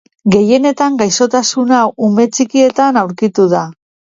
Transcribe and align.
Gehienetan, 0.35 0.95
gaixotasun 1.01 1.75
hau 1.81 1.83
ume 2.09 2.27
txikietan 2.39 3.01
aurkitu 3.03 3.47
da. 3.57 3.65